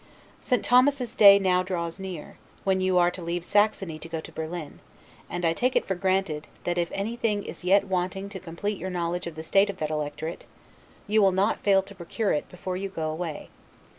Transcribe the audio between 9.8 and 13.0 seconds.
electorate, you will not fail to procure it before you